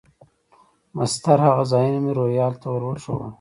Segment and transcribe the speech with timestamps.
[0.97, 3.29] مسطر هغه ځایونه مې روهیال ته ور وښوول.